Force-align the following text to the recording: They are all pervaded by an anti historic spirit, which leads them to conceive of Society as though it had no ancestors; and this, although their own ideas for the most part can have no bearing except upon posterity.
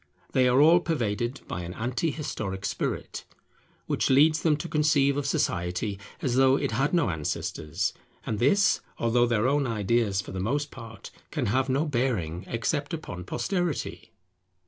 They 0.31 0.47
are 0.47 0.59
all 0.59 0.79
pervaded 0.79 1.41
by 1.47 1.61
an 1.61 1.75
anti 1.75 2.09
historic 2.09 2.65
spirit, 2.65 3.23
which 3.85 4.09
leads 4.09 4.41
them 4.41 4.57
to 4.57 4.67
conceive 4.67 5.15
of 5.15 5.27
Society 5.27 5.99
as 6.23 6.37
though 6.37 6.55
it 6.55 6.71
had 6.71 6.91
no 6.91 7.11
ancestors; 7.11 7.93
and 8.25 8.39
this, 8.39 8.81
although 8.97 9.27
their 9.27 9.47
own 9.47 9.67
ideas 9.67 10.19
for 10.19 10.31
the 10.31 10.39
most 10.39 10.71
part 10.71 11.11
can 11.29 11.45
have 11.45 11.69
no 11.69 11.85
bearing 11.85 12.45
except 12.47 12.95
upon 12.95 13.25
posterity. 13.25 14.09